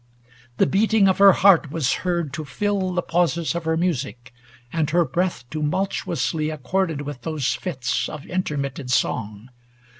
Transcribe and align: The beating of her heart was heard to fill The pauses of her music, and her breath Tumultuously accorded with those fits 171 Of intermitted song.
The 0.57 0.65
beating 0.65 1.07
of 1.07 1.19
her 1.19 1.31
heart 1.31 1.69
was 1.69 1.93
heard 2.01 2.33
to 2.33 2.43
fill 2.43 2.91
The 2.95 3.03
pauses 3.03 3.53
of 3.53 3.65
her 3.65 3.77
music, 3.77 4.33
and 4.73 4.89
her 4.89 5.05
breath 5.05 5.47
Tumultuously 5.51 6.49
accorded 6.49 7.01
with 7.01 7.21
those 7.21 7.53
fits 7.53 8.07
171 8.07 8.15
Of 8.15 8.35
intermitted 8.35 8.89
song. 8.91 9.49